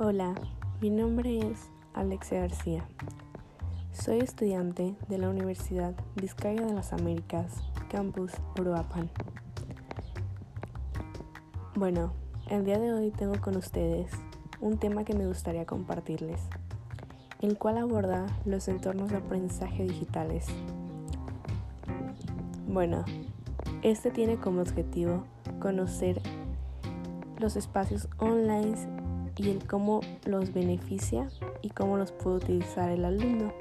Hola, 0.00 0.32
mi 0.80 0.90
nombre 0.90 1.40
es 1.40 1.70
Alexia 1.92 2.42
García. 2.42 2.84
Soy 3.90 4.20
estudiante 4.20 4.94
de 5.08 5.18
la 5.18 5.28
Universidad 5.28 5.92
Vizcaya 6.14 6.64
de 6.64 6.72
las 6.72 6.92
Américas, 6.92 7.52
Campus 7.90 8.30
Uruapan. 8.56 9.10
Bueno, 11.74 12.12
el 12.48 12.64
día 12.64 12.78
de 12.78 12.92
hoy 12.92 13.10
tengo 13.10 13.40
con 13.40 13.56
ustedes 13.56 14.12
un 14.60 14.78
tema 14.78 15.02
que 15.02 15.14
me 15.14 15.26
gustaría 15.26 15.66
compartirles, 15.66 16.42
el 17.40 17.58
cual 17.58 17.78
aborda 17.78 18.26
los 18.44 18.68
entornos 18.68 19.10
de 19.10 19.16
aprendizaje 19.16 19.82
digitales. 19.82 20.46
Bueno, 22.68 23.04
este 23.82 24.12
tiene 24.12 24.36
como 24.36 24.60
objetivo 24.62 25.24
conocer 25.58 26.22
los 27.40 27.56
espacios 27.56 28.08
online 28.18 28.97
y 29.38 29.50
el 29.50 29.64
cómo 29.66 30.00
los 30.26 30.52
beneficia 30.52 31.28
y 31.62 31.70
cómo 31.70 31.96
los 31.96 32.10
puede 32.10 32.36
utilizar 32.36 32.90
el 32.90 33.04
alumno, 33.04 33.52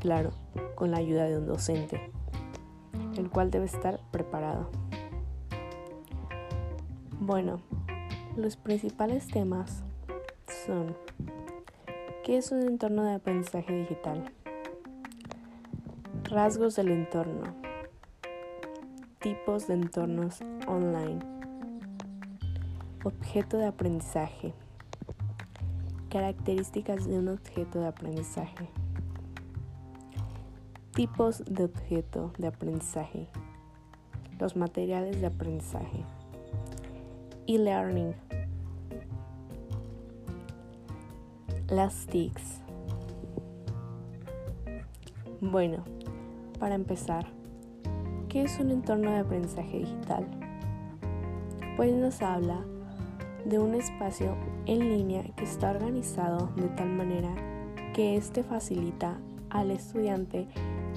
claro, 0.00 0.30
con 0.76 0.92
la 0.92 0.98
ayuda 0.98 1.24
de 1.24 1.36
un 1.36 1.46
docente, 1.46 2.00
el 3.16 3.28
cual 3.30 3.50
debe 3.50 3.66
estar 3.66 4.00
preparado. 4.12 4.70
Bueno, 7.18 7.60
los 8.36 8.56
principales 8.56 9.26
temas 9.26 9.82
son 10.66 10.96
¿qué 12.22 12.38
es 12.38 12.52
un 12.52 12.62
entorno 12.62 13.02
de 13.02 13.14
aprendizaje 13.14 13.72
digital? 13.72 14.32
Rasgos 16.24 16.76
del 16.76 16.88
entorno, 16.88 17.42
tipos 19.20 19.66
de 19.66 19.74
entornos 19.74 20.40
online, 20.66 21.20
objeto 23.04 23.58
de 23.58 23.66
aprendizaje, 23.66 24.54
Características 26.14 27.08
de 27.08 27.18
un 27.18 27.26
objeto 27.26 27.80
de 27.80 27.88
aprendizaje. 27.88 28.68
Tipos 30.92 31.42
de 31.44 31.64
objeto 31.64 32.32
de 32.38 32.46
aprendizaje. 32.46 33.26
Los 34.38 34.54
materiales 34.54 35.20
de 35.20 35.26
aprendizaje. 35.26 36.04
E-learning. 37.48 38.14
Las 41.66 42.06
TICs. 42.06 42.60
Bueno, 45.40 45.82
para 46.60 46.76
empezar, 46.76 47.26
¿qué 48.28 48.44
es 48.44 48.60
un 48.60 48.70
entorno 48.70 49.10
de 49.10 49.18
aprendizaje 49.18 49.80
digital? 49.80 50.28
Pues 51.76 51.92
nos 51.92 52.22
habla 52.22 52.64
de 53.44 53.58
un 53.58 53.74
espacio 53.74 54.36
en 54.66 54.80
línea 54.80 55.22
que 55.36 55.44
está 55.44 55.70
organizado 55.70 56.48
de 56.56 56.68
tal 56.68 56.88
manera 56.88 57.34
que 57.92 58.16
éste 58.16 58.42
facilita 58.42 59.18
al 59.50 59.70
estudiante 59.70 60.48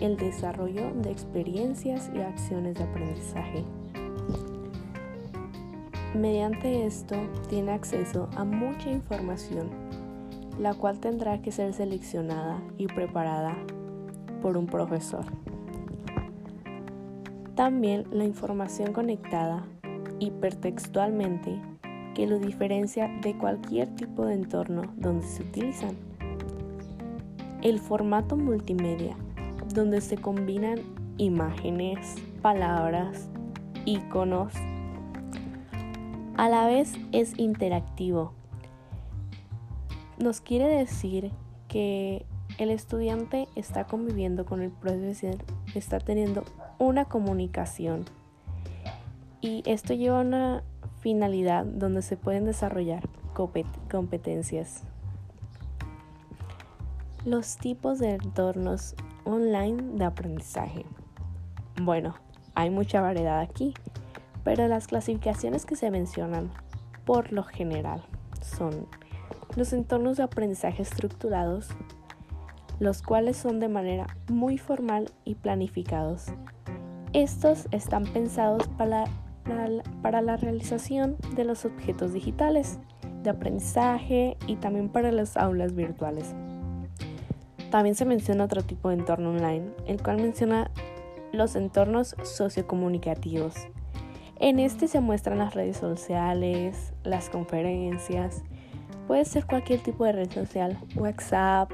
el 0.01 0.17
desarrollo 0.17 0.93
de 0.95 1.11
experiencias 1.11 2.09
y 2.13 2.19
acciones 2.19 2.75
de 2.75 2.83
aprendizaje. 2.83 3.63
Mediante 6.15 6.85
esto 6.85 7.15
tiene 7.49 7.73
acceso 7.73 8.29
a 8.35 8.43
mucha 8.43 8.89
información, 8.89 9.69
la 10.59 10.73
cual 10.73 10.99
tendrá 10.99 11.41
que 11.41 11.51
ser 11.51 11.73
seleccionada 11.73 12.61
y 12.77 12.87
preparada 12.87 13.55
por 14.41 14.57
un 14.57 14.65
profesor. 14.65 15.25
También 17.55 18.05
la 18.11 18.23
información 18.23 18.93
conectada 18.93 19.65
hipertextualmente 20.19 21.59
que 22.17 22.25
lo 22.25 22.39
diferencia 22.39 23.07
de 23.21 23.37
cualquier 23.37 23.93
tipo 23.93 24.25
de 24.25 24.33
entorno 24.33 24.91
donde 24.95 25.23
se 25.23 25.43
utilizan. 25.43 25.95
El 27.61 27.79
formato 27.79 28.35
multimedia, 28.35 29.15
donde 29.71 30.01
se 30.01 30.17
combinan 30.17 30.79
imágenes, 31.17 32.15
palabras, 32.41 33.29
iconos. 33.85 34.51
A 36.37 36.49
la 36.49 36.65
vez 36.65 36.95
es 37.11 37.37
interactivo. 37.37 38.33
Nos 40.17 40.41
quiere 40.41 40.65
decir 40.65 41.29
que 41.67 42.25
el 42.57 42.71
estudiante 42.71 43.47
está 43.53 43.85
conviviendo 43.85 44.43
con 44.47 44.63
el 44.63 44.71
profesor, 44.71 45.35
está 45.75 45.99
teniendo 45.99 46.45
una 46.79 47.05
comunicación. 47.05 48.05
Y 49.39 49.61
esto 49.67 49.93
lleva 49.93 50.17
a 50.17 50.23
una 50.23 50.63
finalidad 51.07 51.63
donde 51.63 52.01
se 52.01 52.17
pueden 52.17 52.43
desarrollar 52.43 53.07
competencias. 53.89 54.83
Los 57.23 57.55
tipos 57.55 57.99
de 57.99 58.15
entornos 58.15 58.93
online 59.23 59.81
de 59.93 60.03
aprendizaje. 60.03 60.85
Bueno, 61.81 62.15
hay 62.55 62.71
mucha 62.71 62.99
variedad 62.99 63.39
aquí, 63.39 63.73
pero 64.43 64.67
las 64.67 64.87
clasificaciones 64.87 65.65
que 65.65 65.77
se 65.77 65.91
mencionan 65.91 66.51
por 67.05 67.31
lo 67.31 67.43
general 67.43 68.03
son 68.41 68.85
los 69.55 69.71
entornos 69.71 70.17
de 70.17 70.23
aprendizaje 70.23 70.81
estructurados, 70.81 71.69
los 72.81 73.01
cuales 73.01 73.37
son 73.37 73.61
de 73.61 73.69
manera 73.69 74.07
muy 74.27 74.57
formal 74.57 75.09
y 75.23 75.35
planificados. 75.35 76.25
Estos 77.13 77.69
están 77.71 78.03
pensados 78.03 78.67
para 78.77 79.05
para 80.01 80.21
la 80.21 80.37
realización 80.37 81.17
de 81.35 81.43
los 81.43 81.65
objetos 81.65 82.13
digitales 82.13 82.79
de 83.23 83.29
aprendizaje 83.29 84.37
y 84.47 84.55
también 84.55 84.89
para 84.89 85.11
las 85.11 85.37
aulas 85.37 85.75
virtuales. 85.75 86.33
También 87.71 87.95
se 87.95 88.05
menciona 88.05 88.45
otro 88.45 88.61
tipo 88.61 88.89
de 88.89 88.95
entorno 88.95 89.31
online, 89.31 89.65
el 89.85 90.01
cual 90.01 90.17
menciona 90.17 90.71
los 91.33 91.55
entornos 91.55 92.15
sociocomunicativos. 92.23 93.55
En 94.39 94.59
este 94.59 94.87
se 94.87 94.99
muestran 95.01 95.39
las 95.39 95.55
redes 95.55 95.77
sociales, 95.77 96.93
las 97.03 97.29
conferencias, 97.29 98.43
puede 99.07 99.25
ser 99.25 99.45
cualquier 99.45 99.79
tipo 99.81 100.05
de 100.05 100.11
red 100.11 100.31
social, 100.31 100.77
WhatsApp, 100.95 101.71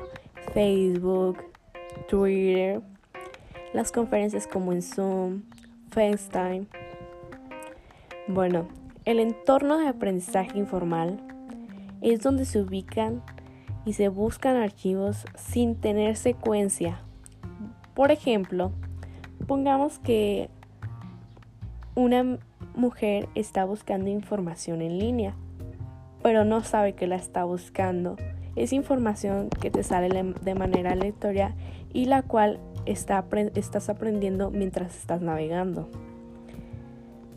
Facebook, 0.53 1.43
Twitter, 2.07 2.81
las 3.73 3.91
conferencias 3.91 4.47
como 4.47 4.71
en 4.71 4.81
Zoom, 4.81 5.43
FaceTime, 5.89 6.67
bueno, 8.27 8.67
el 9.05 9.19
entorno 9.19 9.77
de 9.77 9.87
aprendizaje 9.87 10.57
informal 10.57 11.21
es 12.01 12.21
donde 12.21 12.45
se 12.45 12.61
ubican 12.61 13.21
y 13.85 13.93
se 13.93 14.07
buscan 14.07 14.55
archivos 14.55 15.25
sin 15.35 15.75
tener 15.75 16.15
secuencia. 16.15 17.01
Por 17.93 18.11
ejemplo, 18.11 18.71
pongamos 19.45 19.99
que 19.99 20.49
una 21.95 22.39
mujer 22.75 23.27
está 23.35 23.65
buscando 23.65 24.09
información 24.09 24.81
en 24.81 24.99
línea, 24.99 25.35
pero 26.21 26.45
no 26.45 26.63
sabe 26.63 26.93
que 26.93 27.07
la 27.07 27.17
está 27.17 27.43
buscando. 27.43 28.15
Es 28.55 28.71
información 28.71 29.49
que 29.49 29.69
te 29.69 29.83
sale 29.83 30.33
de 30.41 30.55
manera 30.55 30.91
aleatoria 30.91 31.55
y 31.91 32.05
la 32.05 32.21
cual 32.21 32.59
estás 32.85 33.89
aprendiendo 33.89 34.49
mientras 34.49 34.95
estás 34.95 35.21
navegando. 35.21 35.89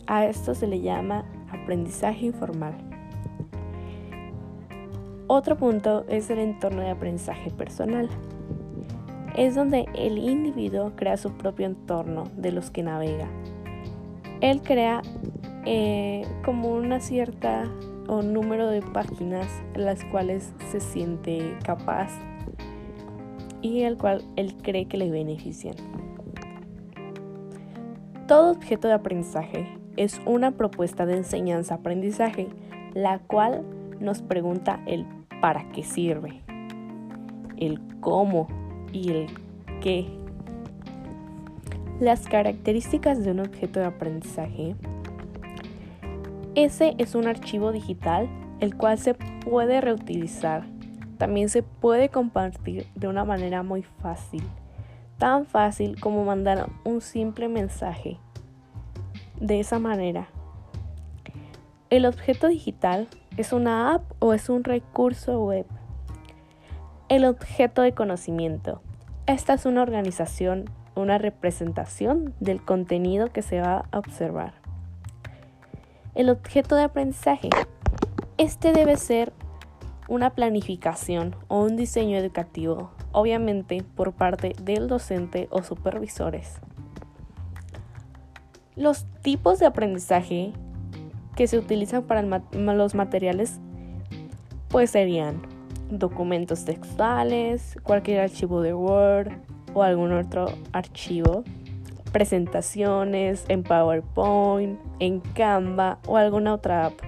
A 0.06 0.26
esto 0.26 0.54
se 0.54 0.66
le 0.66 0.80
llama 0.80 1.24
aprendizaje 1.50 2.26
informal. 2.26 2.74
Otro 5.26 5.56
punto 5.56 6.04
es 6.08 6.30
el 6.30 6.38
entorno 6.38 6.82
de 6.82 6.90
aprendizaje 6.90 7.50
personal. 7.50 8.08
Es 9.36 9.56
donde 9.56 9.86
el 9.94 10.18
individuo 10.18 10.92
crea 10.94 11.16
su 11.16 11.32
propio 11.32 11.66
entorno 11.66 12.24
de 12.36 12.52
los 12.52 12.70
que 12.70 12.84
navega. 12.84 13.28
Él 14.40 14.62
crea 14.62 15.02
eh, 15.64 16.24
como 16.44 16.72
una 16.72 17.00
cierta 17.00 17.64
o 18.06 18.22
número 18.22 18.68
de 18.68 18.82
páginas 18.82 19.48
las 19.74 20.04
cuales 20.04 20.52
se 20.70 20.78
siente 20.78 21.56
capaz 21.64 22.12
y 23.62 23.82
el 23.82 23.96
cual 23.96 24.22
él 24.36 24.54
cree 24.62 24.86
que 24.86 24.96
le 24.96 25.10
benefician. 25.10 25.74
Todo 28.28 28.52
objeto 28.52 28.86
de 28.86 28.94
aprendizaje 28.94 29.66
es 29.96 30.20
una 30.26 30.52
propuesta 30.52 31.06
de 31.06 31.16
enseñanza-aprendizaje, 31.16 32.48
la 32.94 33.18
cual 33.18 33.64
nos 34.00 34.22
pregunta 34.22 34.80
el 34.86 35.06
para 35.40 35.70
qué 35.72 35.82
sirve, 35.82 36.42
el 37.56 37.80
cómo 38.00 38.48
y 38.92 39.10
el 39.10 39.26
qué. 39.80 40.06
Las 42.00 42.28
características 42.28 43.24
de 43.24 43.30
un 43.30 43.40
objeto 43.40 43.80
de 43.80 43.86
aprendizaje. 43.86 44.76
Ese 46.54 46.94
es 46.98 47.14
un 47.14 47.26
archivo 47.26 47.72
digital 47.72 48.28
el 48.60 48.76
cual 48.76 48.98
se 48.98 49.14
puede 49.14 49.80
reutilizar. 49.80 50.64
También 51.18 51.48
se 51.48 51.62
puede 51.62 52.08
compartir 52.10 52.86
de 52.94 53.08
una 53.08 53.24
manera 53.24 53.62
muy 53.62 53.82
fácil. 53.82 54.42
Tan 55.18 55.46
fácil 55.46 55.98
como 55.98 56.24
mandar 56.24 56.68
un 56.84 57.00
simple 57.00 57.48
mensaje 57.48 58.18
de 59.40 59.60
esa 59.60 59.78
manera. 59.78 60.28
El 61.90 62.06
objeto 62.06 62.48
digital 62.48 63.08
es 63.36 63.52
una 63.52 63.94
app 63.94 64.02
o 64.18 64.32
es 64.32 64.48
un 64.48 64.64
recurso 64.64 65.44
web 65.44 65.66
El 67.08 67.24
objeto 67.24 67.82
de 67.82 67.92
conocimiento. 67.92 68.82
Esta 69.26 69.54
es 69.54 69.66
una 69.66 69.82
organización, 69.82 70.64
una 70.94 71.18
representación 71.18 72.34
del 72.40 72.64
contenido 72.64 73.28
que 73.32 73.42
se 73.42 73.60
va 73.60 73.84
a 73.92 73.98
observar. 73.98 74.54
El 76.14 76.30
objeto 76.30 76.74
de 76.74 76.82
aprendizaje. 76.82 77.50
Este 78.38 78.72
debe 78.72 78.96
ser 78.96 79.32
una 80.08 80.30
planificación 80.30 81.36
o 81.48 81.60
un 81.60 81.76
diseño 81.76 82.16
educativo, 82.16 82.90
obviamente 83.12 83.84
por 83.94 84.12
parte 84.12 84.54
del 84.62 84.88
docente 84.88 85.48
o 85.50 85.62
supervisores. 85.62 86.60
Los 88.76 89.06
tipos 89.22 89.58
de 89.58 89.64
aprendizaje 89.64 90.52
que 91.34 91.46
se 91.46 91.58
utilizan 91.58 92.02
para 92.02 92.20
los 92.22 92.94
materiales 92.94 93.58
pues 94.68 94.90
serían 94.90 95.40
documentos 95.90 96.66
textuales, 96.66 97.78
cualquier 97.82 98.20
archivo 98.20 98.60
de 98.60 98.74
Word 98.74 99.32
o 99.72 99.82
algún 99.82 100.12
otro 100.12 100.46
archivo, 100.72 101.42
presentaciones 102.12 103.46
en 103.48 103.62
PowerPoint, 103.62 104.78
en 104.98 105.20
Canva 105.20 105.98
o 106.06 106.18
alguna 106.18 106.52
otra 106.52 106.84
app. 106.86 107.00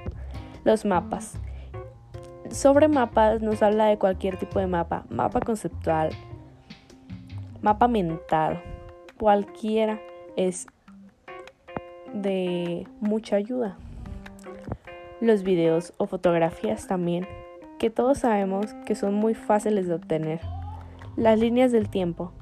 Los 0.64 0.86
mapas. 0.86 1.34
Sobre 2.50 2.88
mapas 2.88 3.42
nos 3.42 3.62
habla 3.62 3.86
de 3.86 3.98
cualquier 3.98 4.38
tipo 4.38 4.58
de 4.58 4.66
mapa, 4.66 5.04
mapa 5.10 5.40
conceptual, 5.40 6.10
mapa 7.60 7.88
mental, 7.88 8.62
cualquiera 9.18 10.00
es 10.34 10.66
de 12.14 12.86
mucha 13.00 13.36
ayuda. 13.36 13.76
Los 15.20 15.42
videos 15.42 15.92
o 15.98 16.06
fotografías 16.06 16.86
también 16.86 17.26
que 17.78 17.90
todos 17.90 18.18
sabemos 18.18 18.74
que 18.86 18.94
son 18.94 19.14
muy 19.14 19.34
fáciles 19.34 19.86
de 19.86 19.94
obtener. 19.94 20.40
Las 21.16 21.38
líneas 21.38 21.72
del 21.72 21.88
tiempo. 21.88 22.32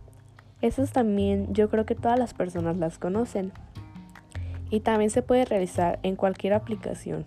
Esas 0.62 0.92
también 0.92 1.52
yo 1.52 1.68
creo 1.68 1.84
que 1.84 1.94
todas 1.94 2.18
las 2.18 2.34
personas 2.34 2.76
las 2.78 2.98
conocen. 2.98 3.52
Y 4.70 4.80
también 4.80 5.10
se 5.10 5.22
puede 5.22 5.44
realizar 5.44 6.00
en 6.02 6.16
cualquier 6.16 6.54
aplicación. 6.54 7.24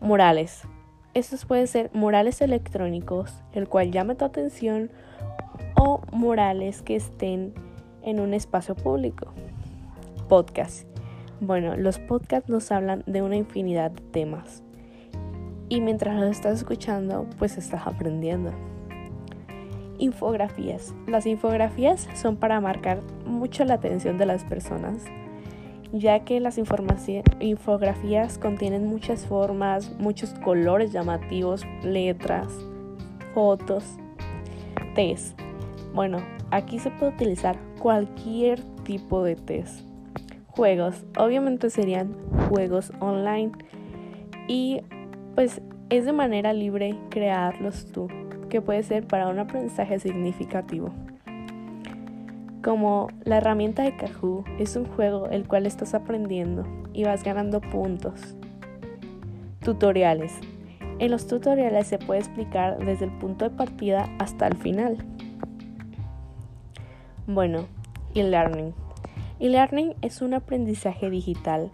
Murales. 0.00 0.62
Estos 1.14 1.46
pueden 1.46 1.66
ser 1.66 1.90
murales 1.94 2.42
electrónicos, 2.42 3.42
el 3.52 3.68
cual 3.68 3.90
llame 3.90 4.16
tu 4.16 4.24
atención, 4.26 4.90
o 5.74 6.02
murales 6.12 6.82
que 6.82 6.96
estén 6.96 7.54
en 8.02 8.20
un 8.20 8.34
espacio 8.34 8.74
público. 8.74 9.32
Podcast. 10.28 10.95
Bueno, 11.40 11.76
los 11.76 11.98
podcasts 11.98 12.48
nos 12.48 12.72
hablan 12.72 13.02
de 13.06 13.20
una 13.20 13.36
infinidad 13.36 13.90
de 13.90 14.02
temas 14.02 14.62
y 15.68 15.80
mientras 15.80 16.16
lo 16.16 16.26
estás 16.26 16.58
escuchando, 16.58 17.26
pues 17.38 17.58
estás 17.58 17.86
aprendiendo. 17.86 18.52
Infografías. 19.98 20.94
Las 21.06 21.26
infografías 21.26 22.08
son 22.14 22.36
para 22.36 22.60
marcar 22.60 23.00
mucho 23.26 23.64
la 23.64 23.74
atención 23.74 24.18
de 24.18 24.26
las 24.26 24.44
personas, 24.44 25.04
ya 25.92 26.20
que 26.24 26.40
las 26.40 26.58
infografías 26.58 28.38
contienen 28.38 28.86
muchas 28.86 29.26
formas, 29.26 29.92
muchos 29.98 30.30
colores 30.44 30.92
llamativos, 30.92 31.66
letras, 31.82 32.48
fotos, 33.34 33.84
test. 34.94 35.38
Bueno, 35.94 36.18
aquí 36.50 36.78
se 36.78 36.90
puede 36.90 37.12
utilizar 37.12 37.58
cualquier 37.78 38.62
tipo 38.84 39.22
de 39.24 39.36
test. 39.36 39.85
Juegos, 40.56 41.04
obviamente 41.18 41.68
serían 41.68 42.16
juegos 42.48 42.90
online. 43.00 43.52
Y 44.48 44.80
pues 45.34 45.60
es 45.90 46.06
de 46.06 46.12
manera 46.12 46.54
libre 46.54 46.98
crearlos 47.10 47.92
tú, 47.92 48.08
que 48.48 48.62
puede 48.62 48.82
ser 48.82 49.06
para 49.06 49.28
un 49.28 49.38
aprendizaje 49.38 49.98
significativo. 49.98 50.90
Como 52.62 53.08
la 53.24 53.36
herramienta 53.36 53.82
de 53.82 53.96
Kahoot 53.96 54.46
es 54.58 54.76
un 54.76 54.86
juego 54.86 55.26
el 55.26 55.46
cual 55.46 55.66
estás 55.66 55.92
aprendiendo 55.92 56.64
y 56.94 57.04
vas 57.04 57.22
ganando 57.22 57.60
puntos. 57.60 58.34
Tutoriales. 59.60 60.32
En 60.98 61.10
los 61.10 61.26
tutoriales 61.26 61.86
se 61.86 61.98
puede 61.98 62.20
explicar 62.20 62.78
desde 62.78 63.04
el 63.04 63.12
punto 63.18 63.48
de 63.48 63.54
partida 63.54 64.08
hasta 64.18 64.46
el 64.46 64.56
final. 64.56 64.96
Bueno, 67.26 67.66
e-learning. 68.14 68.85
E-learning 69.38 69.94
es 70.00 70.22
un 70.22 70.34
aprendizaje 70.34 71.10
digital 71.10 71.70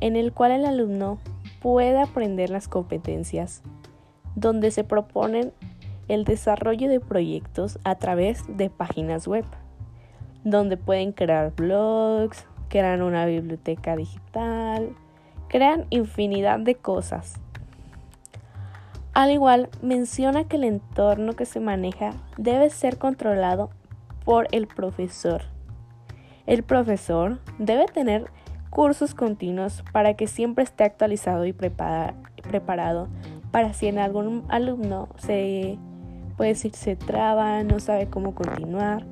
en 0.00 0.16
el 0.16 0.32
cual 0.32 0.52
el 0.52 0.64
alumno 0.64 1.18
puede 1.60 2.00
aprender 2.00 2.50
las 2.50 2.68
competencias, 2.68 3.62
donde 4.36 4.70
se 4.70 4.84
proponen 4.84 5.52
el 6.08 6.24
desarrollo 6.24 6.88
de 6.88 7.00
proyectos 7.00 7.78
a 7.84 7.96
través 7.96 8.44
de 8.48 8.70
páginas 8.70 9.26
web, 9.26 9.44
donde 10.44 10.76
pueden 10.76 11.12
crear 11.12 11.54
blogs, 11.54 12.46
crean 12.68 13.02
una 13.02 13.26
biblioteca 13.26 13.96
digital, 13.96 14.94
crean 15.48 15.86
infinidad 15.90 16.60
de 16.60 16.74
cosas. 16.74 17.34
Al 19.12 19.32
igual, 19.32 19.68
menciona 19.82 20.44
que 20.44 20.56
el 20.56 20.64
entorno 20.64 21.32
que 21.34 21.44
se 21.44 21.60
maneja 21.60 22.12
debe 22.36 22.70
ser 22.70 22.98
controlado 22.98 23.70
por 24.24 24.46
el 24.52 24.68
profesor. 24.68 25.42
El 26.48 26.62
profesor 26.62 27.40
debe 27.58 27.84
tener 27.84 28.30
cursos 28.70 29.14
continuos 29.14 29.84
para 29.92 30.14
que 30.14 30.26
siempre 30.26 30.64
esté 30.64 30.84
actualizado 30.84 31.44
y 31.44 31.52
preparado 31.52 33.08
para 33.50 33.74
si 33.74 33.86
en 33.86 33.98
algún 33.98 34.44
alumno 34.48 35.10
se 35.18 35.76
puede 36.38 36.52
decir 36.52 36.74
se 36.74 36.96
traba, 36.96 37.62
no 37.64 37.80
sabe 37.80 38.06
cómo 38.06 38.34
continuar, 38.34 39.04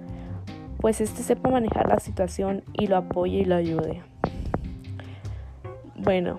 pues 0.81 1.03
este 1.03 1.23
sepa 1.23 1.51
manejar 1.51 1.87
la 1.89 2.01
situación 2.01 2.65
y 2.73 2.87
lo 2.87 2.97
apoye 2.97 3.41
y 3.41 3.45
lo 3.45 3.57
ayude. 3.57 4.03
Bueno, 5.95 6.37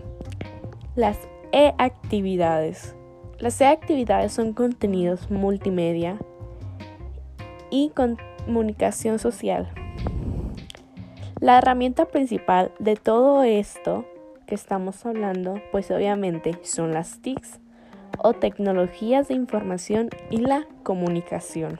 las 0.95 1.19
e-actividades. 1.51 2.95
Las 3.38 3.61
e-actividades 3.61 4.31
son 4.31 4.53
contenidos 4.53 5.29
multimedia 5.29 6.17
y 7.69 7.91
comunicación 7.91 9.19
social 9.19 9.71
la 11.39 11.59
herramienta 11.59 12.05
principal 12.05 12.71
de 12.79 12.95
todo 12.95 13.43
esto 13.43 14.05
que 14.47 14.55
estamos 14.55 15.06
hablando, 15.06 15.61
pues 15.71 15.91
obviamente 15.91 16.59
son 16.63 16.94
las 16.94 17.21
TICs 17.21 17.59
o 18.17 18.33
tecnologías 18.33 19.27
de 19.27 19.35
información 19.35 20.09
y 20.31 20.37
la 20.37 20.65
comunicación. 20.83 21.79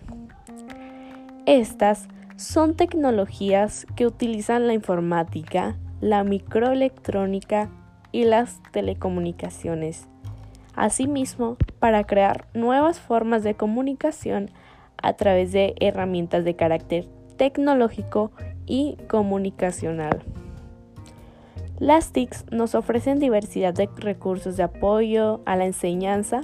Estas 1.45 2.07
son 2.35 2.75
tecnologías 2.75 3.87
que 3.95 4.05
utilizan 4.05 4.67
la 4.67 4.73
informática, 4.73 5.77
la 6.01 6.23
microelectrónica 6.23 7.69
y 8.11 8.25
las 8.25 8.61
telecomunicaciones. 8.71 10.07
Asimismo, 10.75 11.57
para 11.79 12.03
crear 12.03 12.45
nuevas 12.53 12.99
formas 12.99 13.43
de 13.43 13.55
comunicación 13.55 14.51
a 15.01 15.13
través 15.13 15.51
de 15.51 15.73
herramientas 15.79 16.45
de 16.45 16.55
carácter 16.55 17.07
tecnológico 17.37 18.31
y 18.67 18.97
comunicacional. 19.07 20.21
Las 21.79 22.12
TICs 22.12 22.45
nos 22.51 22.75
ofrecen 22.75 23.19
diversidad 23.19 23.74
de 23.74 23.89
recursos 23.97 24.57
de 24.57 24.63
apoyo 24.63 25.41
a 25.45 25.55
la 25.55 25.65
enseñanza, 25.65 26.41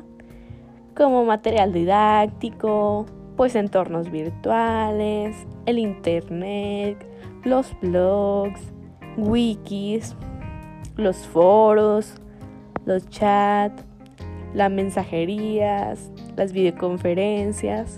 como 0.96 1.26
material 1.26 1.74
didáctico, 1.74 3.06
pues 3.36 3.56
entornos 3.56 4.12
virtuales, 4.12 5.36
el 5.66 5.80
Internet, 5.80 7.04
los 7.44 7.76
blogs, 7.82 8.62
wikis, 9.18 10.16
los 10.98 11.18
foros, 11.18 12.16
los 12.86 13.10
chats, 13.10 13.84
las 14.54 14.72
mensajerías, 14.72 16.12
las 16.36 16.54
videoconferencias, 16.54 17.96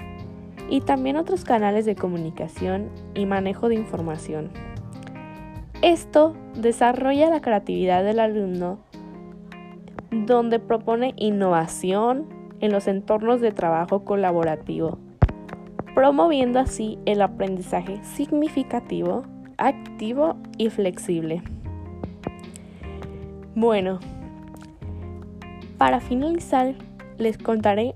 y 0.70 0.82
también 0.82 1.16
otros 1.16 1.44
canales 1.44 1.86
de 1.86 1.96
comunicación 1.96 2.90
y 3.14 3.26
manejo 3.26 3.70
de 3.70 3.76
información. 3.76 4.50
Esto 5.82 6.36
desarrolla 6.56 7.30
la 7.30 7.42
creatividad 7.42 8.04
del 8.04 8.20
alumno 8.20 8.80
donde 10.12 10.60
propone 10.60 11.14
innovación 11.18 12.26
en 12.60 12.72
los 12.72 12.88
entornos 12.88 13.42
de 13.42 13.52
trabajo 13.52 14.06
colaborativo, 14.06 14.98
promoviendo 15.94 16.60
así 16.60 16.98
el 17.06 17.22
aprendizaje 17.22 18.04
significativo, 18.04 19.24
activo 19.58 20.38
y 20.58 20.70
flexible. 20.70 21.44
Bueno, 23.56 24.00
para 25.78 26.00
finalizar 26.00 26.74
les 27.18 27.38
contaré 27.38 27.96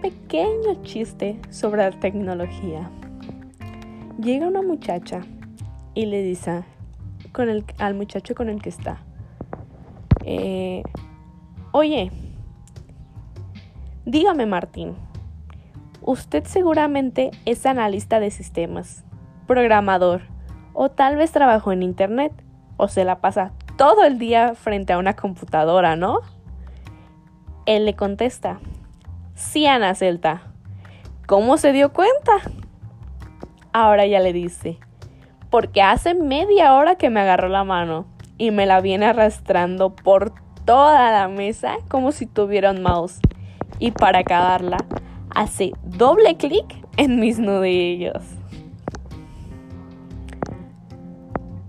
pequeño 0.00 0.82
chiste 0.82 1.40
sobre 1.50 1.82
la 1.82 1.98
tecnología. 1.98 2.90
Llega 4.20 4.46
una 4.46 4.62
muchacha 4.62 5.20
y 5.94 6.06
le 6.06 6.22
dice 6.22 6.64
con 7.32 7.48
el, 7.48 7.64
al 7.78 7.94
muchacho 7.94 8.34
con 8.34 8.48
el 8.48 8.60
que 8.60 8.68
está, 8.68 8.98
eh, 10.24 10.82
oye, 11.72 12.10
dígame 14.04 14.46
Martín, 14.46 14.96
Usted 16.02 16.44
seguramente 16.44 17.30
es 17.44 17.66
analista 17.66 18.20
de 18.20 18.30
sistemas, 18.30 19.04
programador, 19.46 20.22
o 20.72 20.90
tal 20.90 21.16
vez 21.16 21.30
trabajó 21.30 21.72
en 21.72 21.82
Internet, 21.82 22.32
o 22.78 22.88
se 22.88 23.04
la 23.04 23.20
pasa 23.20 23.52
todo 23.76 24.04
el 24.04 24.18
día 24.18 24.54
frente 24.54 24.94
a 24.94 24.98
una 24.98 25.14
computadora, 25.14 25.96
¿no? 25.96 26.20
Él 27.66 27.84
le 27.84 27.94
contesta, 27.94 28.60
sí, 29.40 29.66
Ana 29.66 29.94
Celta. 29.94 30.42
¿Cómo 31.26 31.56
se 31.56 31.72
dio 31.72 31.92
cuenta? 31.92 32.32
Ahora 33.72 34.06
ya 34.06 34.20
le 34.20 34.32
dice, 34.32 34.78
porque 35.48 35.82
hace 35.82 36.14
media 36.14 36.74
hora 36.74 36.96
que 36.96 37.10
me 37.10 37.20
agarró 37.20 37.48
la 37.48 37.64
mano 37.64 38.06
y 38.36 38.50
me 38.50 38.66
la 38.66 38.80
viene 38.80 39.06
arrastrando 39.06 39.94
por 39.94 40.32
toda 40.64 41.10
la 41.10 41.28
mesa 41.28 41.76
como 41.88 42.12
si 42.12 42.26
tuviera 42.26 42.70
un 42.70 42.82
mouse. 42.82 43.20
Y 43.78 43.92
para 43.92 44.20
acabarla, 44.20 44.78
hace 45.34 45.72
doble 45.82 46.36
clic 46.36 46.64
en 46.96 47.18
mis 47.18 47.38
nudillos. 47.38 48.22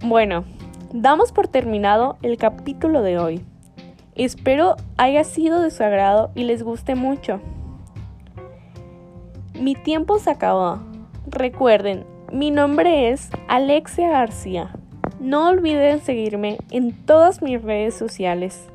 Bueno, 0.04 0.44
damos 0.92 1.32
por 1.32 1.48
terminado 1.48 2.18
el 2.22 2.38
capítulo 2.38 3.02
de 3.02 3.18
hoy. 3.18 3.46
Espero 4.16 4.76
haya 4.98 5.24
sido 5.24 5.62
de 5.62 5.72
su 5.72 5.84
agrado 5.84 6.32
y 6.36 6.44
les 6.44 6.64
guste 6.64 6.96
mucho. 6.96 7.40
Mi 9.54 9.76
tiempo 9.76 10.20
se 10.20 10.32
acabó. 10.32 10.80
Recuerden, 11.28 12.06
mi 12.32 12.52
nombre 12.52 13.12
es 13.12 13.30
Alexia 13.48 14.10
García. 14.10 14.72
No 15.20 15.50
olviden 15.50 16.02
seguirme 16.02 16.58
en 16.72 16.94
todas 17.06 17.42
mis 17.42 17.62
redes 17.62 17.94
sociales. 17.94 18.68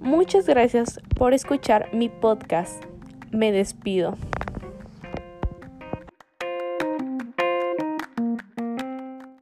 Muchas 0.00 0.46
gracias 0.46 1.00
por 1.16 1.34
escuchar 1.34 1.88
mi 1.92 2.08
podcast. 2.08 2.84
Me 3.32 3.50
despido. 3.50 4.16